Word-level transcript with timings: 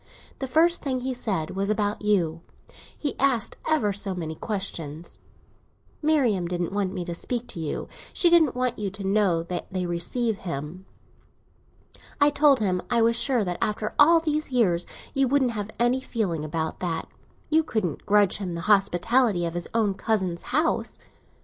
The 0.39 0.47
first 0.47 0.81
thing 0.81 1.01
he 1.01 1.13
said 1.13 1.51
was 1.51 1.69
about 1.69 2.01
you; 2.01 2.41
he 2.97 3.15
asked 3.19 3.57
ever 3.67 3.93
so 3.93 4.15
many 4.15 4.33
questions. 4.33 5.19
Marian 6.01 6.45
didn't 6.45 6.71
want 6.71 6.91
me 6.91 7.05
to 7.05 7.13
speak 7.13 7.45
to 7.49 7.59
you; 7.59 7.87
she 8.11 8.27
didn't 8.27 8.55
want 8.55 8.79
you 8.79 8.89
to 8.89 9.03
know 9.03 9.43
that 9.43 9.71
they 9.71 9.85
receive 9.85 10.37
him. 10.37 10.87
I 12.19 12.31
told 12.31 12.59
him 12.61 12.81
I 12.89 13.03
was 13.03 13.15
sure 13.15 13.43
that 13.43 13.59
after 13.61 13.93
all 13.99 14.19
these 14.19 14.51
years 14.51 14.87
you 15.13 15.27
couldn't 15.27 15.49
have 15.49 15.69
any 15.79 15.99
feeling 16.01 16.43
about 16.43 16.79
that; 16.79 17.07
you 17.51 17.61
couldn't 17.61 18.03
grudge 18.07 18.37
him 18.37 18.55
the 18.55 18.61
hospitality 18.61 19.45
of 19.45 19.53
his 19.53 19.67
own 19.71 19.93
cousin's 19.93 20.41
house. 20.49 20.97